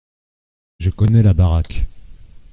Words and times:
Je 0.79 0.89
connais 0.89 1.21
la 1.21 1.35
baraque. 1.35 1.85